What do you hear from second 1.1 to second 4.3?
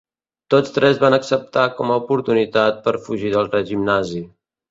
acceptar com a oportunitat per fugir del règim nazi.